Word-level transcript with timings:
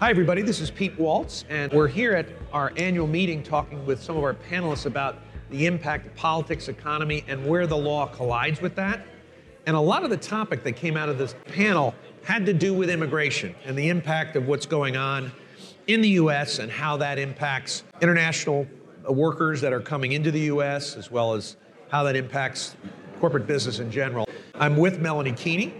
Hi, 0.00 0.08
everybody. 0.08 0.40
This 0.40 0.60
is 0.60 0.70
Pete 0.70 0.98
Waltz, 0.98 1.44
and 1.50 1.70
we're 1.74 1.86
here 1.86 2.14
at 2.14 2.26
our 2.54 2.72
annual 2.78 3.06
meeting 3.06 3.42
talking 3.42 3.84
with 3.84 4.02
some 4.02 4.16
of 4.16 4.24
our 4.24 4.32
panelists 4.32 4.86
about 4.86 5.18
the 5.50 5.66
impact 5.66 6.06
of 6.06 6.14
politics, 6.14 6.68
economy, 6.68 7.22
and 7.28 7.44
where 7.46 7.66
the 7.66 7.76
law 7.76 8.06
collides 8.06 8.62
with 8.62 8.74
that. 8.76 9.06
And 9.66 9.76
a 9.76 9.80
lot 9.80 10.02
of 10.02 10.08
the 10.08 10.16
topic 10.16 10.62
that 10.62 10.72
came 10.72 10.96
out 10.96 11.10
of 11.10 11.18
this 11.18 11.34
panel 11.48 11.94
had 12.24 12.46
to 12.46 12.54
do 12.54 12.72
with 12.72 12.88
immigration 12.88 13.54
and 13.66 13.76
the 13.76 13.90
impact 13.90 14.36
of 14.36 14.48
what's 14.48 14.64
going 14.64 14.96
on 14.96 15.30
in 15.86 16.00
the 16.00 16.08
US 16.08 16.60
and 16.60 16.72
how 16.72 16.96
that 16.96 17.18
impacts 17.18 17.82
international 18.00 18.66
workers 19.06 19.60
that 19.60 19.74
are 19.74 19.82
coming 19.82 20.12
into 20.12 20.30
the 20.30 20.40
US, 20.54 20.96
as 20.96 21.10
well 21.10 21.34
as 21.34 21.58
how 21.90 22.04
that 22.04 22.16
impacts 22.16 22.74
corporate 23.20 23.46
business 23.46 23.80
in 23.80 23.90
general. 23.90 24.26
I'm 24.54 24.78
with 24.78 24.98
Melanie 24.98 25.32
Keeney, 25.32 25.74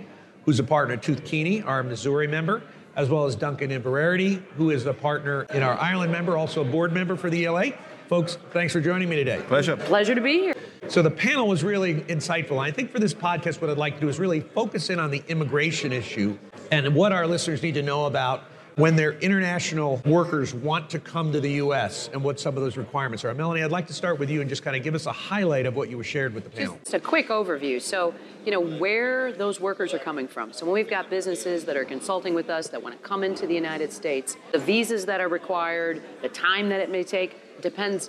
who's 0.44 0.58
a 0.58 0.64
partner 0.64 0.92
at 0.92 1.02
Tueth 1.02 1.24
Keeney, 1.24 1.62
our 1.62 1.82
Missouri 1.82 2.26
member, 2.26 2.62
as 2.96 3.08
well 3.08 3.24
as 3.24 3.36
Duncan 3.36 3.70
Inverarity, 3.70 4.42
who 4.56 4.70
is 4.70 4.86
a 4.86 4.94
partner 4.94 5.46
in 5.54 5.62
our 5.62 5.78
Ireland 5.78 6.12
member, 6.12 6.36
also 6.36 6.62
a 6.62 6.64
board 6.64 6.92
member 6.92 7.16
for 7.16 7.30
the 7.30 7.46
ELA. 7.46 7.72
Folks, 8.08 8.38
thanks 8.50 8.72
for 8.72 8.80
joining 8.80 9.08
me 9.08 9.16
today. 9.16 9.40
Pleasure. 9.46 9.76
Pleasure 9.76 10.14
to 10.14 10.20
be 10.20 10.38
here. 10.40 10.54
So 10.88 11.02
the 11.02 11.10
panel 11.10 11.46
was 11.46 11.62
really 11.62 12.00
insightful. 12.02 12.58
I 12.58 12.72
think 12.72 12.90
for 12.90 12.98
this 12.98 13.14
podcast, 13.14 13.60
what 13.60 13.70
I'd 13.70 13.78
like 13.78 13.94
to 13.94 14.00
do 14.00 14.08
is 14.08 14.18
really 14.18 14.40
focus 14.40 14.90
in 14.90 14.98
on 14.98 15.12
the 15.12 15.22
immigration 15.28 15.92
issue 15.92 16.36
and 16.72 16.94
what 16.94 17.12
our 17.12 17.26
listeners 17.26 17.62
need 17.62 17.74
to 17.74 17.82
know 17.82 18.06
about 18.06 18.44
when 18.80 18.96
their 18.96 19.12
international 19.18 20.00
workers 20.06 20.54
want 20.54 20.88
to 20.88 20.98
come 20.98 21.30
to 21.32 21.38
the 21.38 21.52
U.S. 21.52 22.08
and 22.14 22.24
what 22.24 22.40
some 22.40 22.56
of 22.56 22.62
those 22.62 22.78
requirements 22.78 23.26
are. 23.26 23.34
Melanie, 23.34 23.62
I'd 23.62 23.70
like 23.70 23.86
to 23.88 23.92
start 23.92 24.18
with 24.18 24.30
you 24.30 24.40
and 24.40 24.48
just 24.48 24.62
kind 24.62 24.74
of 24.74 24.82
give 24.82 24.94
us 24.94 25.04
a 25.04 25.12
highlight 25.12 25.66
of 25.66 25.76
what 25.76 25.90
you 25.90 25.98
were 25.98 26.04
shared 26.04 26.32
with 26.32 26.44
the 26.44 26.50
panel. 26.50 26.78
Just 26.82 26.94
a 26.94 27.00
quick 27.00 27.28
overview. 27.28 27.78
So, 27.78 28.14
you 28.46 28.50
know, 28.50 28.78
where 28.78 29.32
those 29.32 29.60
workers 29.60 29.92
are 29.92 29.98
coming 29.98 30.26
from. 30.26 30.54
So 30.54 30.64
when 30.64 30.72
we've 30.72 30.88
got 30.88 31.10
businesses 31.10 31.66
that 31.66 31.76
are 31.76 31.84
consulting 31.84 32.32
with 32.32 32.48
us 32.48 32.68
that 32.68 32.82
want 32.82 32.96
to 32.96 33.06
come 33.06 33.22
into 33.22 33.46
the 33.46 33.54
United 33.54 33.92
States, 33.92 34.38
the 34.52 34.58
visas 34.58 35.04
that 35.04 35.20
are 35.20 35.28
required, 35.28 36.02
the 36.22 36.30
time 36.30 36.70
that 36.70 36.80
it 36.80 36.90
may 36.90 37.04
take, 37.04 37.60
depends 37.60 38.08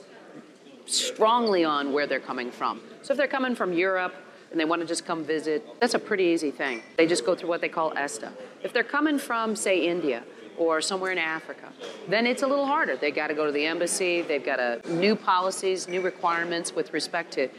strongly 0.85 1.65
on 1.65 1.91
where 1.91 2.07
they're 2.07 2.21
coming 2.21 2.49
from. 2.49 2.79
So 3.01 3.11
if 3.11 3.17
they're 3.17 3.27
coming 3.27 3.55
from 3.55 3.73
Europe, 3.73 4.15
and 4.51 4.59
they 4.59 4.65
want 4.65 4.81
to 4.81 4.87
just 4.87 5.05
come 5.05 5.23
visit, 5.23 5.65
that's 5.79 5.93
a 5.93 5.99
pretty 5.99 6.25
easy 6.25 6.51
thing. 6.51 6.81
They 6.97 7.07
just 7.07 7.25
go 7.25 7.35
through 7.35 7.47
what 7.47 7.61
they 7.61 7.69
call 7.69 7.97
ESTA. 7.97 8.33
If 8.63 8.73
they're 8.73 8.83
coming 8.83 9.17
from, 9.17 9.55
say, 9.55 9.87
India, 9.87 10.23
or 10.57 10.81
somewhere 10.81 11.11
in 11.11 11.17
Africa, 11.17 11.71
then 12.07 12.25
it's 12.25 12.43
a 12.43 12.47
little 12.47 12.65
harder. 12.65 12.95
They 12.95 13.11
got 13.11 13.27
to 13.27 13.33
go 13.33 13.45
to 13.45 13.51
the 13.51 13.65
embassy. 13.65 14.21
They've 14.21 14.45
got 14.45 14.59
a, 14.59 14.81
new 14.91 15.15
policies, 15.15 15.87
new 15.87 16.01
requirements 16.01 16.73
with 16.73 16.93
respect 16.93 17.33
to 17.33 17.49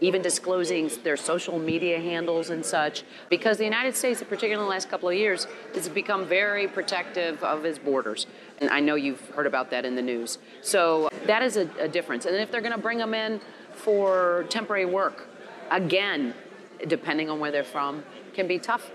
even 0.00 0.22
disclosing 0.22 0.90
their 1.04 1.16
social 1.16 1.58
media 1.58 2.00
handles 2.00 2.48
and 2.48 2.64
such, 2.64 3.04
because 3.28 3.58
the 3.58 3.64
United 3.64 3.94
States, 3.94 4.20
particularly 4.20 4.54
in 4.54 4.60
the 4.60 4.64
last 4.64 4.88
couple 4.88 5.08
of 5.08 5.14
years, 5.14 5.46
has 5.74 5.88
become 5.88 6.26
very 6.26 6.66
protective 6.66 7.42
of 7.44 7.64
its 7.64 7.78
borders. 7.78 8.26
And 8.58 8.70
I 8.70 8.80
know 8.80 8.94
you've 8.94 9.28
heard 9.30 9.46
about 9.46 9.70
that 9.70 9.84
in 9.84 9.96
the 9.96 10.02
news. 10.02 10.38
So 10.62 11.10
that 11.26 11.42
is 11.42 11.58
a, 11.58 11.68
a 11.78 11.88
difference. 11.88 12.24
And 12.24 12.34
if 12.36 12.50
they're 12.50 12.62
going 12.62 12.72
to 12.72 12.80
bring 12.80 12.98
them 12.98 13.12
in 13.12 13.40
for 13.72 14.46
temporary 14.48 14.86
work, 14.86 15.28
again, 15.70 16.34
depending 16.86 17.28
on 17.28 17.38
where 17.38 17.52
they're 17.52 17.62
from, 17.62 18.02
can 18.32 18.46
be 18.48 18.58
tough 18.58 18.90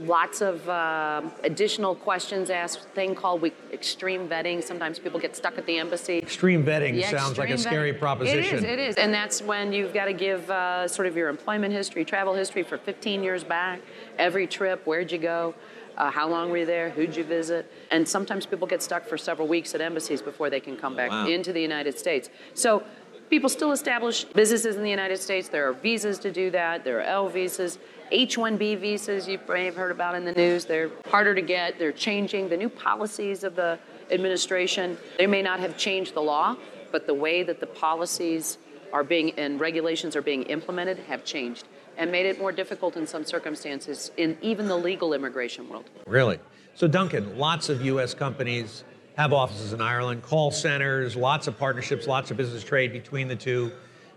lots 0.00 0.40
of 0.40 0.68
uh, 0.68 1.22
additional 1.44 1.94
questions 1.94 2.50
asked, 2.50 2.80
thing 2.90 3.14
called 3.14 3.42
we, 3.42 3.52
extreme 3.72 4.28
vetting. 4.28 4.62
Sometimes 4.62 4.98
people 4.98 5.20
get 5.20 5.36
stuck 5.36 5.58
at 5.58 5.66
the 5.66 5.78
embassy. 5.78 6.18
Extreme 6.18 6.64
vetting 6.64 6.98
Yeah, 6.98 7.10
sounds 7.10 7.38
like 7.38 7.50
a 7.50 7.54
extreme 7.54 7.72
scary 7.72 7.92
vetting. 7.92 7.98
proposition. 7.98 8.38
It 8.38 8.54
is, 8.58 8.64
it 8.64 8.78
is. 8.78 8.96
And 8.96 9.12
that's 9.12 9.42
when 9.42 9.72
you've 9.72 9.92
got 9.94 10.06
to 10.06 10.12
give 10.12 10.50
uh, 10.50 10.88
sort 10.88 11.06
of 11.06 11.16
your 11.16 11.28
employment 11.28 11.72
history, 11.72 12.04
travel 12.04 12.34
history 12.34 12.62
for 12.62 12.78
15 12.78 13.22
years 13.22 13.44
back, 13.44 13.80
every 14.18 14.46
trip, 14.46 14.86
where'd 14.86 15.12
you 15.12 15.18
go, 15.18 15.54
uh, 15.96 16.10
how 16.10 16.26
long 16.28 16.50
were 16.50 16.58
you 16.58 16.66
there, 16.66 16.88
who'd 16.90 17.14
you 17.14 17.24
visit. 17.24 17.70
And 17.90 18.08
sometimes 18.08 18.46
people 18.46 18.66
get 18.66 18.82
stuck 18.82 19.06
for 19.06 19.18
several 19.18 19.46
weeks 19.48 19.74
at 19.74 19.80
embassies 19.82 20.22
before 20.22 20.48
they 20.48 20.60
can 20.60 20.76
come 20.76 20.96
back 20.96 21.10
Wow. 21.10 21.26
into 21.26 21.52
the 21.52 21.60
United 21.60 21.98
States. 21.98 22.30
So 22.54 22.82
people 23.30 23.48
still 23.48 23.72
establish 23.72 24.24
businesses 24.24 24.76
in 24.76 24.82
the 24.82 24.90
United 24.90 25.18
States. 25.18 25.48
There 25.48 25.68
are 25.68 25.72
visas 25.72 26.18
to 26.18 26.32
do 26.32 26.50
that. 26.50 26.84
There 26.84 26.98
are 26.98 27.02
L 27.02 27.28
visas. 27.28 27.78
H-1B 28.10 28.80
visas 28.80 29.28
you 29.28 29.38
may 29.48 29.64
have 29.66 29.76
heard 29.76 29.92
about 29.92 30.16
in 30.16 30.24
the 30.24 30.32
news. 30.32 30.64
They're 30.64 30.90
harder 31.06 31.32
to 31.34 31.40
get. 31.40 31.78
They're 31.78 31.92
changing. 31.92 32.48
The 32.48 32.56
new 32.56 32.68
policies 32.68 33.44
of 33.44 33.54
the 33.54 33.78
administration, 34.10 34.98
they 35.16 35.28
may 35.28 35.42
not 35.42 35.60
have 35.60 35.78
changed 35.78 36.14
the 36.14 36.20
law, 36.20 36.56
but 36.90 37.06
the 37.06 37.14
way 37.14 37.44
that 37.44 37.60
the 37.60 37.68
policies 37.68 38.58
are 38.92 39.04
being 39.04 39.30
and 39.38 39.60
regulations 39.60 40.16
are 40.16 40.22
being 40.22 40.42
implemented 40.44 40.98
have 40.98 41.24
changed 41.24 41.68
and 41.96 42.10
made 42.10 42.26
it 42.26 42.40
more 42.40 42.50
difficult 42.50 42.96
in 42.96 43.06
some 43.06 43.24
circumstances 43.24 44.10
in 44.16 44.36
even 44.42 44.66
the 44.66 44.76
legal 44.76 45.12
immigration 45.14 45.68
world. 45.68 45.88
Really? 46.06 46.40
So, 46.74 46.88
Duncan, 46.88 47.38
lots 47.38 47.68
of 47.68 47.82
U.S. 47.82 48.14
companies 48.14 48.82
have 49.20 49.34
offices 49.34 49.74
in 49.74 49.82
Ireland, 49.82 50.22
call 50.22 50.50
centers, 50.50 51.14
lots 51.14 51.46
of 51.46 51.58
partnerships, 51.58 52.06
lots 52.06 52.30
of 52.30 52.38
business 52.38 52.64
trade 52.64 52.90
between 52.90 53.28
the 53.28 53.36
two. 53.36 53.70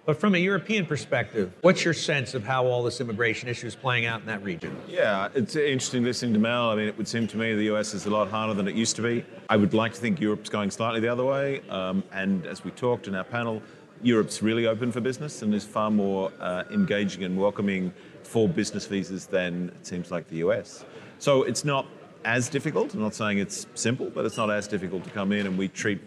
But 0.05 0.17
from 0.17 0.33
a 0.33 0.37
European 0.37 0.85
perspective, 0.85 1.51
what's 1.59 1.83
your 1.83 1.93
sense 1.93 2.33
of 2.33 2.45
how 2.45 2.65
all 2.65 2.83
this 2.83 3.01
immigration 3.01 3.49
issue 3.49 3.67
is 3.67 3.75
playing 3.75 4.05
out 4.05 4.21
in 4.21 4.27
that 4.27 4.41
region? 4.43 4.77
Yeah, 4.87 5.27
it's 5.35 5.57
interesting 5.57 6.05
listening 6.05 6.31
to 6.35 6.39
Mel. 6.39 6.69
I 6.69 6.75
mean, 6.75 6.87
it 6.87 6.97
would 6.97 7.09
seem 7.09 7.27
to 7.27 7.37
me 7.37 7.53
the 7.53 7.75
US 7.75 7.93
is 7.93 8.05
a 8.05 8.09
lot 8.09 8.29
harder 8.29 8.53
than 8.53 8.65
it 8.65 8.75
used 8.75 8.95
to 8.95 9.01
be. 9.01 9.25
I 9.49 9.57
would 9.57 9.73
like 9.73 9.93
to 9.93 9.99
think 9.99 10.21
Europe's 10.21 10.49
going 10.49 10.71
slightly 10.71 11.01
the 11.01 11.09
other 11.09 11.25
way. 11.25 11.61
Um, 11.69 12.01
and 12.13 12.45
as 12.45 12.63
we 12.63 12.71
talked 12.71 13.09
in 13.09 13.15
our 13.15 13.25
panel, 13.25 13.61
Europe's 14.01 14.41
really 14.41 14.67
open 14.67 14.89
for 14.89 15.01
business 15.01 15.41
and 15.41 15.53
is 15.53 15.65
far 15.65 15.91
more 15.91 16.31
uh, 16.39 16.63
engaging 16.71 17.25
and 17.25 17.37
welcoming 17.37 17.93
for 18.23 18.47
business 18.47 18.85
visas 18.85 19.25
than 19.25 19.69
it 19.81 19.85
seems 19.85 20.11
like 20.11 20.29
the 20.29 20.37
US. 20.37 20.85
So 21.19 21.43
it's 21.43 21.65
not 21.65 21.87
as 22.25 22.49
difficult. 22.49 22.93
I'm 22.93 23.01
not 23.01 23.15
saying 23.15 23.39
it's 23.39 23.67
simple, 23.75 24.09
but 24.09 24.25
it's 24.25 24.37
not 24.37 24.49
as 24.49 24.67
difficult 24.67 25.03
to 25.03 25.09
come 25.09 25.31
in, 25.31 25.45
and 25.45 25.57
we 25.57 25.67
treat 25.67 26.01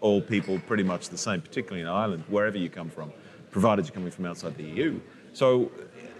all 0.00 0.20
people 0.20 0.58
pretty 0.66 0.82
much 0.82 1.08
the 1.08 1.18
same, 1.18 1.40
particularly 1.40 1.82
in 1.82 1.88
Ireland, 1.88 2.24
wherever 2.28 2.58
you 2.58 2.68
come 2.68 2.90
from, 2.90 3.12
provided 3.50 3.86
you're 3.86 3.94
coming 3.94 4.10
from 4.10 4.26
outside 4.26 4.56
the 4.56 4.64
EU. 4.64 5.00
So 5.32 5.70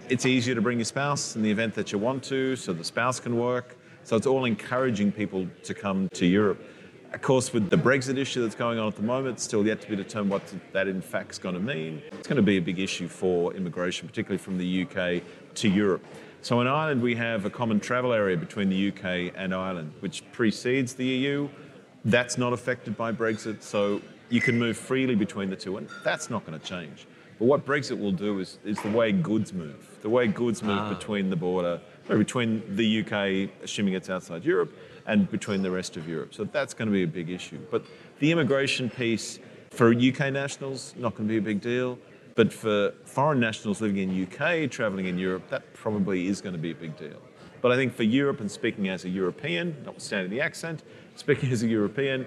it's 0.09 0.25
easier 0.25 0.55
to 0.55 0.61
bring 0.61 0.77
your 0.77 0.85
spouse 0.85 1.35
in 1.35 1.41
the 1.41 1.51
event 1.51 1.73
that 1.75 1.91
you 1.91 1.97
want 1.97 2.23
to, 2.25 2.55
so 2.55 2.73
the 2.73 2.83
spouse 2.83 3.19
can 3.19 3.37
work. 3.37 3.77
So 4.03 4.15
it's 4.15 4.27
all 4.27 4.45
encouraging 4.45 5.11
people 5.11 5.47
to 5.63 5.73
come 5.73 6.09
to 6.13 6.25
Europe. 6.25 6.61
Of 7.13 7.21
course, 7.21 7.53
with 7.53 7.69
the 7.69 7.77
Brexit 7.77 8.17
issue 8.17 8.41
that's 8.41 8.55
going 8.55 8.79
on 8.79 8.87
at 8.87 8.95
the 8.95 9.03
moment, 9.03 9.39
still 9.39 9.65
yet 9.65 9.81
to 9.81 9.89
be 9.89 9.95
determined 9.95 10.31
what 10.31 10.53
that 10.71 10.87
in 10.87 10.99
fact 10.99 11.33
is 11.33 11.37
going 11.37 11.53
to 11.53 11.61
mean. 11.61 12.01
It's 12.11 12.27
going 12.27 12.37
to 12.37 12.41
be 12.41 12.57
a 12.57 12.61
big 12.61 12.79
issue 12.79 13.07
for 13.07 13.53
immigration, 13.53 14.07
particularly 14.07 14.39
from 14.39 14.57
the 14.57 14.83
UK 14.83 15.21
to 15.55 15.69
Europe. 15.69 16.03
So 16.43 16.59
in 16.59 16.67
Ireland, 16.67 17.01
we 17.01 17.15
have 17.15 17.45
a 17.45 17.49
common 17.49 17.79
travel 17.79 18.11
area 18.11 18.35
between 18.35 18.67
the 18.67 18.89
UK 18.89 19.33
and 19.33 19.55
Ireland, 19.55 19.93
which 20.01 20.29
precedes 20.33 20.93
the 20.93 21.05
EU. 21.05 21.47
That's 22.03 22.37
not 22.37 22.51
affected 22.51 22.97
by 22.97 23.13
Brexit, 23.13 23.63
so 23.63 24.01
you 24.27 24.41
can 24.41 24.59
move 24.59 24.75
freely 24.75 25.15
between 25.15 25.49
the 25.49 25.55
two, 25.55 25.77
and 25.77 25.87
that's 26.03 26.29
not 26.29 26.45
going 26.45 26.59
to 26.59 26.65
change. 26.65 27.07
But 27.39 27.45
what 27.45 27.65
Brexit 27.65 27.97
will 27.97 28.11
do 28.11 28.39
is, 28.39 28.59
is 28.65 28.77
the 28.81 28.89
way 28.89 29.13
goods 29.13 29.53
move, 29.53 29.97
the 30.01 30.09
way 30.09 30.27
goods 30.27 30.61
move 30.61 30.79
ah. 30.79 30.93
between 30.93 31.29
the 31.29 31.37
border, 31.37 31.79
or 32.09 32.17
between 32.17 32.61
the 32.75 32.99
UK, 32.99 33.49
assuming 33.63 33.93
it's 33.93 34.09
outside 34.09 34.43
Europe, 34.43 34.77
and 35.05 35.31
between 35.31 35.61
the 35.61 35.71
rest 35.71 35.95
of 35.95 36.09
Europe. 36.09 36.33
So 36.33 36.43
that's 36.43 36.73
going 36.73 36.89
to 36.89 36.93
be 36.93 37.03
a 37.03 37.07
big 37.07 37.29
issue. 37.29 37.59
But 37.71 37.85
the 38.19 38.33
immigration 38.33 38.89
piece 38.89 39.39
for 39.69 39.93
UK 39.93 40.33
nationals, 40.33 40.93
not 40.97 41.15
going 41.15 41.25
to 41.25 41.31
be 41.31 41.37
a 41.37 41.41
big 41.41 41.61
deal. 41.61 41.97
But 42.35 42.51
for 42.51 42.93
foreign 43.05 43.39
nationals 43.39 43.81
living 43.81 43.97
in 43.97 44.23
UK, 44.23 44.69
traveling 44.69 45.05
in 45.05 45.17
Europe, 45.17 45.47
that 45.49 45.73
probably 45.73 46.27
is 46.27 46.41
going 46.41 46.53
to 46.53 46.61
be 46.61 46.71
a 46.71 46.75
big 46.75 46.97
deal. 46.97 47.21
But 47.61 47.71
I 47.71 47.75
think 47.75 47.93
for 47.93 48.03
Europe, 48.03 48.41
and 48.41 48.51
speaking 48.51 48.89
as 48.89 49.05
a 49.05 49.09
European, 49.09 49.75
notwithstanding 49.85 50.31
the 50.31 50.41
accent, 50.41 50.83
speaking 51.15 51.51
as 51.53 51.63
a 51.63 51.67
European, 51.67 52.25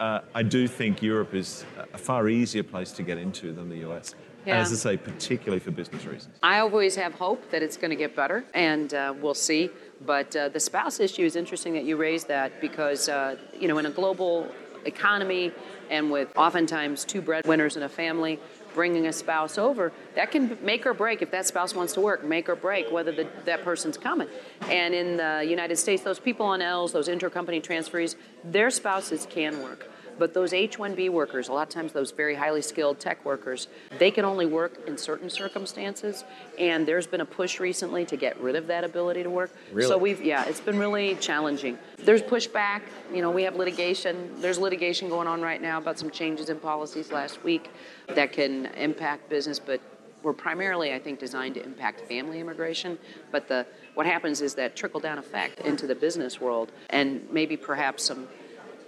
uh, 0.00 0.20
I 0.34 0.42
do 0.42 0.66
think 0.68 1.02
Europe 1.02 1.34
is 1.34 1.64
a 1.92 1.98
far 1.98 2.28
easier 2.28 2.62
place 2.62 2.92
to 2.92 3.02
get 3.02 3.18
into 3.18 3.52
than 3.52 3.68
the 3.68 3.88
US. 3.88 4.14
Yeah. 4.46 4.60
as 4.60 4.72
I 4.72 4.76
say, 4.76 4.96
particularly 4.96 5.58
for 5.58 5.72
business 5.72 6.06
reasons. 6.06 6.34
I 6.42 6.60
always 6.60 6.96
have 6.96 7.12
hope 7.12 7.50
that 7.50 7.62
it's 7.62 7.76
going 7.76 7.90
to 7.90 7.96
get 7.96 8.16
better, 8.16 8.44
and 8.54 8.94
uh, 8.94 9.12
we'll 9.20 9.34
see. 9.34 9.68
But 10.06 10.34
uh, 10.34 10.48
the 10.48 10.60
spouse 10.60 11.00
issue 11.00 11.24
is 11.24 11.36
interesting 11.36 11.74
that 11.74 11.84
you 11.84 11.96
raised 11.96 12.28
that 12.28 12.58
because, 12.58 13.10
uh, 13.10 13.36
you 13.52 13.68
know, 13.68 13.76
in 13.76 13.84
a 13.84 13.90
global 13.90 14.50
economy 14.86 15.52
and 15.90 16.10
with 16.10 16.28
oftentimes 16.36 17.04
two 17.04 17.20
breadwinners 17.20 17.76
in 17.76 17.82
a 17.82 17.88
family, 17.88 18.38
bringing 18.78 19.08
a 19.08 19.12
spouse 19.12 19.58
over, 19.58 19.92
that 20.14 20.30
can 20.30 20.56
make 20.62 20.86
or 20.86 20.94
break 20.94 21.20
if 21.20 21.32
that 21.32 21.44
spouse 21.44 21.74
wants 21.74 21.92
to 21.94 22.00
work, 22.00 22.22
make 22.22 22.48
or 22.48 22.54
break 22.54 22.92
whether 22.92 23.10
the, 23.10 23.26
that 23.44 23.64
person's 23.64 23.98
coming. 23.98 24.28
And 24.70 24.94
in 24.94 25.16
the 25.16 25.44
United 25.44 25.78
States, 25.78 26.04
those 26.04 26.20
people 26.20 26.46
on 26.46 26.62
L's, 26.62 26.92
those 26.92 27.08
intercompany 27.08 27.60
transferees, 27.60 28.14
their 28.44 28.70
spouses 28.70 29.26
can 29.28 29.64
work. 29.64 29.90
But 30.18 30.34
those 30.34 30.52
H 30.52 30.78
1B 30.78 31.10
workers, 31.10 31.48
a 31.48 31.52
lot 31.52 31.68
of 31.68 31.74
times 31.74 31.92
those 31.92 32.10
very 32.10 32.34
highly 32.34 32.62
skilled 32.62 32.98
tech 32.98 33.24
workers, 33.24 33.68
they 33.98 34.10
can 34.10 34.24
only 34.24 34.46
work 34.46 34.86
in 34.86 34.98
certain 34.98 35.30
circumstances. 35.30 36.24
And 36.58 36.86
there's 36.86 37.06
been 37.06 37.20
a 37.20 37.26
push 37.26 37.60
recently 37.60 38.04
to 38.06 38.16
get 38.16 38.38
rid 38.40 38.56
of 38.56 38.66
that 38.66 38.84
ability 38.84 39.22
to 39.22 39.30
work. 39.30 39.50
Really? 39.72 39.88
So 39.88 39.96
we've, 39.96 40.22
yeah, 40.22 40.44
it's 40.44 40.60
been 40.60 40.78
really 40.78 41.14
challenging. 41.16 41.78
There's 41.98 42.22
pushback. 42.22 42.82
You 43.12 43.22
know, 43.22 43.30
we 43.30 43.42
have 43.44 43.56
litigation. 43.56 44.40
There's 44.40 44.58
litigation 44.58 45.08
going 45.08 45.28
on 45.28 45.40
right 45.40 45.62
now 45.62 45.78
about 45.78 45.98
some 45.98 46.10
changes 46.10 46.50
in 46.50 46.58
policies 46.58 47.12
last 47.12 47.42
week 47.44 47.70
that 48.08 48.32
can 48.32 48.66
impact 48.66 49.28
business, 49.28 49.58
but 49.58 49.80
we're 50.22 50.32
primarily, 50.32 50.92
I 50.92 50.98
think, 50.98 51.20
designed 51.20 51.54
to 51.54 51.64
impact 51.64 52.00
family 52.02 52.40
immigration. 52.40 52.98
But 53.30 53.48
the 53.48 53.66
what 53.94 54.06
happens 54.06 54.40
is 54.40 54.54
that 54.54 54.76
trickle 54.76 55.00
down 55.00 55.18
effect 55.18 55.60
into 55.60 55.86
the 55.86 55.94
business 55.94 56.40
world, 56.40 56.70
and 56.90 57.26
maybe 57.32 57.56
perhaps 57.56 58.04
some 58.04 58.28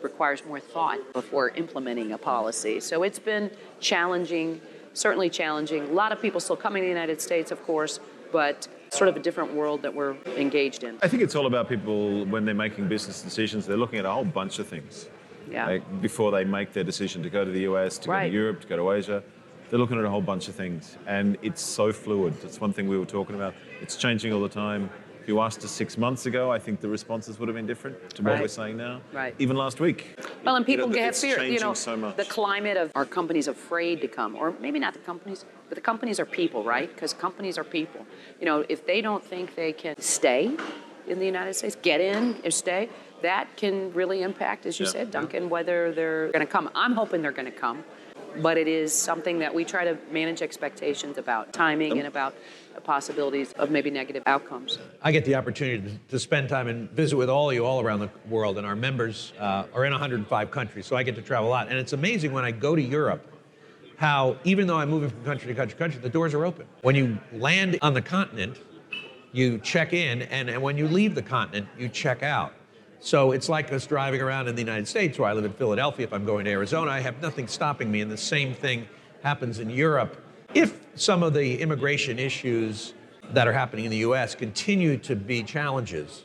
requires 0.03 0.45
more 0.45 0.61
thought 0.61 0.99
before 1.13 1.51
implementing 1.51 2.13
a 2.13 2.19
policy. 2.19 2.81
So 2.81 3.03
it's 3.03 3.19
been 3.19 3.51
challenging, 3.81 4.61
certainly 4.93 5.31
challenging. 5.31 5.85
A 5.85 5.93
lot 5.93 6.13
of 6.13 6.21
people 6.21 6.41
still 6.41 6.57
coming 6.57 6.83
to 6.83 6.87
the 6.87 6.91
United 6.93 7.21
States, 7.21 7.51
of 7.51 7.63
course, 7.65 8.01
but 8.33 8.69
sort 8.91 9.09
of 9.09 9.17
a 9.17 9.21
different 9.21 9.55
world 9.55 9.83
that 9.83 9.95
we're 9.95 10.17
engaged 10.37 10.85
in. 10.85 10.99
I 11.03 11.09
think 11.09 11.23
it's 11.23 11.35
all 11.35 11.47
about 11.47 11.69
people 11.69 12.25
when 12.27 12.45
they're 12.45 12.55
making 12.55 12.89
business 12.89 13.23
decisions, 13.23 13.67
they're 13.67 13.77
looking 13.77 13.99
at 13.99 14.05
a 14.05 14.11
whole 14.11 14.25
bunch 14.25 14.59
of 14.59 14.67
things. 14.67 15.09
Yeah. 15.51 15.67
Like, 15.67 16.03
before 16.03 16.31
they 16.31 16.45
make 16.45 16.73
their 16.73 16.85
decision 16.85 17.23
to 17.23 17.31
go 17.31 17.45
to 17.45 17.51
the 17.51 17.61
US, 17.61 17.99
to 17.99 18.09
go 18.09 18.21
to 18.21 18.29
Europe, 18.29 18.61
to 18.61 18.67
go 18.67 18.77
to 18.77 18.93
Asia, 18.93 19.23
they're 19.69 19.79
looking 19.79 19.99
at 19.99 20.05
a 20.05 20.11
whole 20.11 20.21
bunch 20.21 20.49
of 20.49 20.55
things. 20.55 20.97
And 21.07 21.39
it's 21.43 21.63
so 21.63 21.93
fluid. 21.93 22.35
That's 22.43 22.61
one 22.61 22.73
thing 22.73 22.89
we 22.89 22.99
were 22.99 23.07
talking 23.07 23.37
about. 23.37 23.55
It's 23.81 23.97
changing 23.97 24.33
all 24.33 24.41
the 24.41 24.49
time. 24.49 24.91
You 25.31 25.39
asked 25.41 25.63
us 25.63 25.71
six 25.71 25.97
months 25.97 26.27
ago, 26.27 26.51
I 26.51 26.59
think 26.59 26.81
the 26.81 26.89
responses 26.89 27.39
would 27.39 27.49
have 27.49 27.55
been 27.55 27.65
different 27.65 27.97
to 28.17 28.23
what 28.25 28.33
Right. 28.33 28.41
we're 28.41 28.49
saying 28.49 28.77
now. 28.77 29.01
Right. 29.13 29.33
Even 29.39 29.57
last 29.57 29.79
week. 29.79 30.19
Well, 30.45 30.57
and 30.57 30.67
You 30.69 30.77
know, 30.77 30.83
people 30.87 30.93
get 30.93 31.15
fear. 31.15 31.41
You 31.45 31.61
know, 31.61 31.73
so 31.73 31.97
much. 31.97 32.17
the 32.17 32.25
climate 32.25 32.77
of 32.77 32.91
our 32.97 33.05
companies 33.05 33.47
afraid 33.47 34.01
to 34.01 34.09
come, 34.09 34.35
or 34.35 34.53
maybe 34.59 34.81
not 34.81 34.93
the 34.93 34.99
companies, 34.99 35.45
but 35.69 35.77
the 35.77 35.81
companies 35.81 36.19
are 36.19 36.27
people, 36.27 36.65
right? 36.65 36.93
Because 36.93 37.13
companies 37.13 37.59
are 37.59 37.63
people. 37.79 38.05
You 38.41 38.47
know, 38.47 38.65
if 38.69 38.85
they 38.85 39.01
don't 39.01 39.23
think 39.25 39.55
they 39.55 39.73
can 39.73 39.95
stay 40.01 40.51
in 41.07 41.21
the 41.21 41.27
United 41.27 41.55
States, 41.55 41.77
get 41.81 42.01
in 42.01 42.35
or 42.45 42.51
stay, 42.51 42.89
that 43.23 43.57
can 43.57 43.93
really 43.93 44.23
impact, 44.23 44.67
as 44.67 44.81
you 44.81 44.87
Yeah. 44.87 44.91
said, 44.97 45.11
Duncan, 45.13 45.49
whether 45.49 45.93
they're 45.93 46.27
going 46.33 46.45
to 46.45 46.53
come. 46.57 46.69
I'm 46.75 46.95
hoping 46.95 47.23
they're 47.23 47.31
going 47.41 47.53
to 47.55 47.61
come, 47.67 47.85
but 48.39 48.57
it 48.57 48.69
is 48.69 48.93
something 48.93 49.39
that 49.41 49.55
we 49.55 49.65
try 49.65 49.85
to 49.85 49.99
manage 50.11 50.43
expectations 50.43 51.19
about 51.19 51.53
timing 51.53 51.99
and 51.99 52.07
about 52.07 52.35
possibilities 52.85 53.53
of 53.55 53.71
maybe 53.71 53.91
negative 53.91 54.23
outcomes. 54.27 54.79
I 55.03 55.13
get 55.13 55.25
the 55.25 55.35
opportunity 55.35 55.83
to, 55.83 55.99
to 56.09 56.19
spend 56.19 56.49
time 56.49 56.67
and 56.69 56.91
visit 56.91 57.17
with 57.17 57.29
all 57.29 57.51
of 57.51 57.55
you 57.55 57.65
all 57.67 57.81
around 57.81 58.01
the 58.01 58.11
world, 58.29 58.59
and 58.59 58.67
our 58.67 58.77
members 58.77 59.33
uh, 59.39 59.65
are 59.75 59.85
in 59.85 59.93
105 59.93 60.51
countries, 60.51 60.87
so 60.87 60.97
I 60.97 61.03
get 61.03 61.15
to 61.17 61.23
travel 61.23 61.49
a 61.49 61.51
lot. 61.51 61.69
And 61.69 61.79
it's 61.79 61.93
amazing 61.93 62.33
when 62.33 62.45
I 62.45 62.51
go 62.51 62.75
to 62.75 62.83
Europe 62.83 63.27
how, 64.01 64.35
even 64.45 64.67
though 64.67 64.79
I'm 64.79 64.89
moving 64.89 65.11
from 65.11 65.23
country 65.25 65.49
to 65.49 65.55
country 65.55 65.75
to 65.75 65.79
country, 65.79 66.01
the 66.01 66.09
doors 66.09 66.33
are 66.33 66.47
open. 66.47 66.67
When 66.81 66.95
you 66.95 67.19
land 67.35 67.79
on 67.83 67.93
the 67.93 68.01
continent, 68.01 68.57
you 69.33 69.59
check 69.59 69.93
in, 69.93 70.23
and, 70.23 70.49
and 70.49 70.63
when 70.63 70.79
you 70.79 70.89
leave 70.89 71.15
the 71.15 71.23
continent, 71.23 71.69
you 71.79 71.89
check 71.91 72.23
out. 72.23 72.55
So 73.03 73.33
it's 73.33 73.49
like 73.49 73.73
us 73.73 73.87
driving 73.87 74.21
around 74.21 74.49
in 74.49 74.55
the 74.55 74.61
United 74.61 74.87
States, 74.87 75.19
where 75.19 75.29
I 75.29 75.33
live 75.33 75.47
in 75.47 75.55
Philadelphia. 75.55 76.07
If 76.07 76.13
I'm 76.13 76.27
going 76.27 76.45
to 76.45 76.51
Arizona, 76.51 76.91
I 76.91 77.01
have 77.01 77.21
nothing 77.23 77.49
stopping 77.49 77.91
me, 77.91 78.03
and 78.03 78.11
the 78.11 78.17
same 78.17 78.53
thing 78.53 78.87
happens 79.23 79.59
in 79.59 79.71
Europe. 79.71 80.23
If 80.53 80.87
some 80.97 81.23
of 81.23 81.33
the 81.33 81.61
immigration 81.61 82.19
issues 82.19 82.93
that 83.33 83.49
are 83.49 83.55
happening 83.55 83.87
in 83.87 83.91
the 83.91 83.99
US 83.99 84.35
continue 84.35 84.99
to 84.99 85.17
be 85.17 85.43
challenges, 85.43 86.25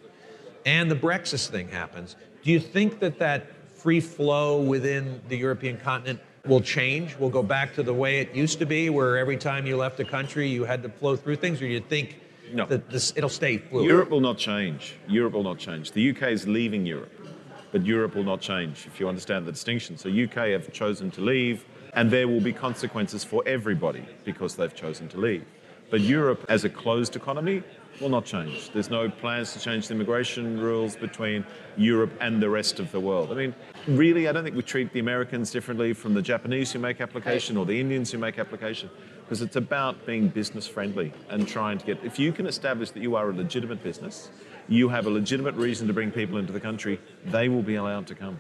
and 0.66 0.92
the 0.92 0.95
Brexit 0.95 1.48
thing 1.48 1.69
happens, 1.69 2.18
do 2.44 2.51
you 2.51 2.60
think 2.60 3.00
that 3.00 3.19
that 3.19 3.48
free 3.69 4.01
flow 4.01 4.62
within 4.62 5.22
the 5.30 5.38
European 5.38 5.77
continent 5.77 6.19
will 6.45 6.62
change? 6.62 7.18
Will 7.18 7.30
go 7.30 7.42
back 7.42 7.74
to 7.75 7.83
the 7.83 7.94
way 7.94 8.19
it 8.19 8.36
used 8.36 8.60
to 8.60 8.66
be, 8.66 8.89
where 8.89 9.18
every 9.18 9.38
time 9.38 9.66
you 9.66 9.77
left 9.77 10.01
a 10.01 10.06
country, 10.06 10.50
you 10.50 10.66
had 10.66 10.83
to 10.83 10.89
flow 10.89 11.16
through 11.16 11.38
things, 11.38 11.62
or 11.62 11.68
do 11.68 11.74
you 11.74 11.80
think 11.80 12.19
No. 12.53 12.65
this 12.65 13.13
it'll 13.15 13.30
stay 13.30 13.57
fluid? 13.57 13.86
Europe 13.86 14.09
will 14.09 14.21
not 14.21 14.38
change. 14.38 14.95
Europe 15.07 15.33
will 15.33 15.44
not 15.44 15.57
change. 15.57 15.92
The 15.92 16.09
UK 16.12 16.24
is 16.30 16.47
leaving 16.47 16.86
Europe, 16.86 17.12
but 17.71 17.86
Europe 17.86 18.15
will 18.15 18.24
not 18.24 18.42
change, 18.42 18.86
if 18.88 19.00
you 19.00 19.07
understand 19.07 19.45
the 19.45 19.51
distinction. 19.51 19.97
So, 19.97 20.09
UK 20.09 20.50
have 20.50 20.71
chosen 20.71 21.12
to 21.12 21.21
leave, 21.21 21.65
and 21.94 22.12
there 22.12 22.27
will 22.27 22.42
be 22.42 22.53
consequences 22.53 23.24
for 23.24 23.44
everybody 23.45 24.06
because 24.24 24.56
they've 24.56 24.75
chosen 24.75 25.07
to 25.09 25.18
leave. 25.18 25.45
But 25.89 26.01
Europe, 26.01 26.45
as 26.50 26.63
a 26.63 26.69
closed 26.69 27.15
economy, 27.15 27.63
will 28.01 28.09
not 28.09 28.25
change. 28.25 28.71
There's 28.71 28.89
no 28.89 29.09
plans 29.09 29.53
to 29.53 29.59
change 29.59 29.88
the 29.88 29.94
immigration 29.94 30.59
rules 30.59 30.95
between 30.95 31.45
Europe 31.77 32.12
and 32.19 32.42
the 32.42 32.50
rest 32.50 32.80
of 32.80 32.92
the 32.92 33.00
world. 33.00 33.31
I 33.31 33.36
mean, 33.36 33.56
really, 33.88 34.27
I 34.27 34.31
don't 34.31 34.44
think 34.44 34.56
we 34.56 34.63
treat 34.63 34.92
the 34.94 35.00
Americans 35.00 35.51
differently 35.51 35.94
from 35.94 36.13
the 36.13 36.21
Japanese 36.21 36.71
who 36.71 36.80
make 36.80 37.01
application 37.01 37.57
or 37.57 37.65
the 37.65 37.80
Indians 37.80 38.12
who 38.12 38.18
make 38.18 38.39
application 38.39 38.89
because 39.21 39.42
it's 39.42 39.56
about 39.56 40.06
being 40.06 40.27
business 40.27 40.68
friendly 40.68 41.12
and 41.30 41.47
trying 41.47 41.77
to 41.80 41.86
get, 41.86 42.03
if 42.03 42.19
you 42.19 42.31
can 42.31 42.45
establish 42.45 42.92
that 42.92 43.01
you 43.01 43.15
are 43.15 43.30
a 43.30 43.33
legitimate 43.33 43.83
business, 43.83 44.30
you 44.68 44.89
have 44.89 45.07
a 45.07 45.09
legitimate 45.09 45.56
reason 45.56 45.88
to 45.88 45.94
bring 45.94 46.12
people 46.12 46.38
into 46.38 46.53
the 46.53 46.59
country, 46.59 47.00
they 47.25 47.50
will 47.50 47.63
be 47.63 47.75
allowed 47.75 48.06
to 48.07 48.15
come. 48.15 48.38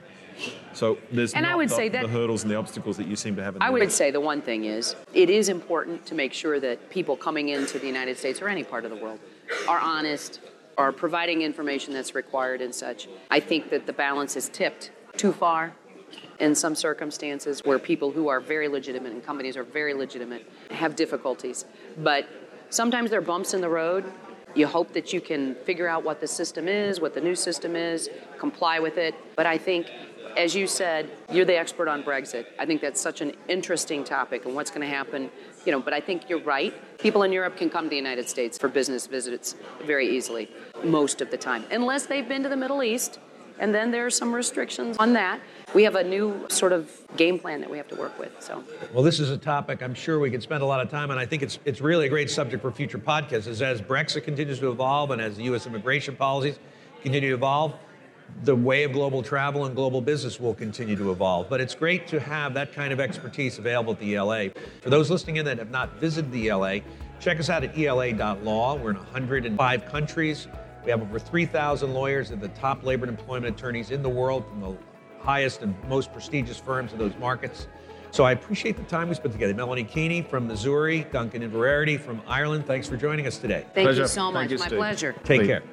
So 0.73 0.97
there's 1.11 1.33
And 1.33 1.45
I 1.45 1.55
would 1.55 1.69
the, 1.69 1.75
say 1.75 1.89
that- 1.89 2.03
the 2.03 2.07
hurdles 2.09 2.43
and 2.43 2.51
the 2.51 2.55
obstacles 2.55 2.97
that 2.97 3.07
you 3.07 3.15
seem 3.15 3.35
to 3.37 3.43
have 3.43 3.55
in 3.55 3.61
I 3.61 3.69
would 3.69 3.91
say 3.91 4.11
the 4.11 4.19
one 4.19 4.41
thing 4.41 4.65
is 4.65 4.95
it 5.13 5.29
is 5.29 5.49
important 5.49 6.05
to 6.07 6.15
make 6.15 6.33
sure 6.33 6.59
that 6.59 6.89
people 6.89 7.15
coming 7.15 7.49
into 7.49 7.79
the 7.79 7.87
United 7.87 8.17
States 8.17 8.41
or 8.41 8.49
any 8.49 8.63
part 8.63 8.83
of 8.85 8.91
the 8.91 8.97
world 8.97 9.19
are 9.67 9.79
honest, 9.79 10.41
are 10.77 10.91
providing 10.91 11.41
information 11.41 11.93
that's 11.93 12.13
required 12.15 12.61
and 12.61 12.73
such. 12.75 13.07
I 13.31 13.39
think 13.39 13.69
that 13.69 13.85
the 13.85 13.93
balance 13.93 14.35
is 14.35 14.49
tipped 14.49 14.91
too 15.15 15.31
far 15.31 15.73
in 16.39 16.53
some 16.53 16.75
circumstances 16.75 17.61
where 17.63 17.79
people 17.79 18.11
who 18.11 18.27
are 18.27 18.41
very 18.41 18.67
legitimate 18.67 19.13
and 19.13 19.25
companies 19.25 19.55
are 19.55 19.63
very 19.63 19.93
legitimate 19.93 20.45
have 20.71 20.95
difficulties. 20.95 21.65
But 21.97 22.27
sometimes 22.69 23.09
there 23.09 23.19
are 23.19 23.23
bumps 23.23 23.53
in 23.53 23.61
the 23.61 23.69
road. 23.69 24.03
You 24.53 24.67
hope 24.67 24.93
that 24.93 25.13
you 25.13 25.21
can 25.21 25.55
figure 25.55 25.87
out 25.87 26.03
what 26.03 26.21
the 26.21 26.27
system 26.27 26.67
is, 26.67 26.99
what 26.99 27.13
the 27.13 27.21
new 27.21 27.35
system 27.35 27.75
is, 27.75 28.09
comply 28.37 28.79
with 28.79 28.97
it. 28.97 29.15
But 29.35 29.45
I 29.45 29.57
think 29.57 29.87
as 30.37 30.55
you 30.55 30.67
said, 30.67 31.09
you're 31.31 31.45
the 31.45 31.57
expert 31.57 31.87
on 31.87 32.03
Brexit. 32.03 32.45
I 32.59 32.65
think 32.65 32.81
that's 32.81 32.99
such 32.99 33.21
an 33.21 33.33
interesting 33.47 34.03
topic 34.03 34.45
and 34.45 34.55
what's 34.55 34.69
going 34.69 34.81
to 34.81 34.87
happen. 34.87 35.29
You 35.65 35.71
know, 35.71 35.79
but 35.79 35.93
I 35.93 35.99
think 35.99 36.29
you're 36.29 36.41
right. 36.41 36.73
People 36.99 37.23
in 37.23 37.31
Europe 37.31 37.57
can 37.57 37.69
come 37.69 37.85
to 37.85 37.89
the 37.89 37.95
United 37.95 38.29
States 38.29 38.57
for 38.57 38.67
business 38.67 39.07
visits 39.07 39.55
very 39.83 40.07
easily, 40.15 40.49
most 40.83 41.21
of 41.21 41.31
the 41.31 41.37
time, 41.37 41.65
unless 41.71 42.05
they've 42.05 42.27
been 42.27 42.43
to 42.43 42.49
the 42.49 42.57
Middle 42.57 42.83
East. 42.83 43.19
And 43.57 43.73
then 43.73 43.89
there 43.89 44.05
are 44.05 44.09
some 44.09 44.33
restrictions 44.35 44.97
on 44.97 45.13
that. 45.13 45.39
We 45.73 45.83
have 45.83 45.95
a 45.95 46.03
new 46.03 46.45
sort 46.49 46.73
of 46.73 46.91
game 47.15 47.39
plan 47.39 47.61
that 47.61 47.69
we 47.69 47.77
have 47.77 47.87
to 47.87 47.95
work 47.95 48.19
with. 48.19 48.31
So, 48.41 48.61
Well, 48.93 49.01
this 49.01 49.21
is 49.21 49.29
a 49.29 49.37
topic 49.37 49.81
I'm 49.81 49.93
sure 49.93 50.19
we 50.19 50.29
could 50.29 50.43
spend 50.43 50.61
a 50.61 50.65
lot 50.65 50.81
of 50.81 50.89
time 50.89 51.09
on. 51.09 51.17
I 51.17 51.25
think 51.25 51.41
it's 51.41 51.57
it's 51.63 51.79
really 51.79 52.07
a 52.07 52.09
great 52.09 52.29
subject 52.29 52.61
for 52.61 52.69
future 52.69 52.97
podcasts. 52.97 53.47
As, 53.47 53.61
as 53.61 53.81
Brexit 53.81 54.25
continues 54.25 54.59
to 54.59 54.71
evolve 54.71 55.11
and 55.11 55.21
as 55.21 55.37
the 55.37 55.43
U.S. 55.43 55.67
immigration 55.67 56.17
policies 56.17 56.59
continue 57.01 57.29
to 57.29 57.35
evolve, 57.35 57.75
the 58.43 58.55
way 58.55 58.83
of 58.83 58.91
global 58.91 59.23
travel 59.23 59.65
and 59.65 59.75
global 59.75 60.01
business 60.01 60.39
will 60.39 60.53
continue 60.53 60.95
to 60.95 61.11
evolve. 61.11 61.49
But 61.49 61.61
it's 61.61 61.73
great 61.75 62.07
to 62.07 62.19
have 62.19 62.53
that 62.55 62.73
kind 62.73 62.91
of 62.91 62.99
expertise 62.99 63.57
available 63.57 63.93
at 63.93 63.99
the 63.99 64.15
ELA. 64.15 64.49
For 64.81 64.89
those 64.89 65.09
listening 65.09 65.37
in 65.37 65.45
that 65.45 65.57
have 65.57 65.71
not 65.71 65.93
visited 65.99 66.31
the 66.31 66.49
ELA, 66.49 66.81
check 67.19 67.39
us 67.39 67.49
out 67.49 67.63
at 67.63 67.77
ela.law. 67.77 68.75
We're 68.75 68.91
in 68.91 68.97
105 68.97 69.85
countries. 69.85 70.47
We 70.83 70.91
have 70.91 71.01
over 71.01 71.17
3,000 71.17 71.93
lawyers 71.93 72.31
and 72.31 72.41
the 72.41 72.49
top 72.49 72.83
labor 72.83 73.05
and 73.07 73.17
employment 73.17 73.57
attorneys 73.57 73.89
in 73.91 74.03
the 74.03 74.09
world 74.09 74.45
from 74.47 74.61
the 74.61 74.77
highest 75.19 75.61
and 75.63 75.75
most 75.89 76.13
prestigious 76.13 76.59
firms 76.59 76.93
in 76.93 76.99
those 76.99 77.15
markets. 77.19 77.67
So 78.11 78.23
I 78.23 78.31
appreciate 78.31 78.77
the 78.77 78.83
time 78.83 79.09
we 79.09 79.15
spent 79.15 79.33
together. 79.33 79.53
Melanie 79.53 79.83
Keeney 79.83 80.21
from 80.21 80.47
Missouri, 80.47 81.05
Duncan 81.11 81.41
Inverarity 81.41 81.99
from 81.99 82.21
Ireland. 82.27 82.65
Thanks 82.65 82.87
for 82.87 82.95
joining 82.95 83.27
us 83.27 83.37
today. 83.37 83.65
thank 83.73 83.87
Pleasure. 83.87 84.03
you 84.03 84.07
so 84.07 84.31
much. 84.31 84.51
you, 84.51 84.57
My 84.57 84.67
Steve. 84.67 84.77
pleasure. 84.77 85.11
Take 85.23 85.41
Please. 85.41 85.47
care. 85.47 85.63